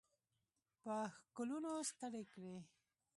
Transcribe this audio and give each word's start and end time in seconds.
په 0.81 0.95
ښکلونو 1.21 1.71
ستړي 1.89 2.23
کړي 2.31 2.55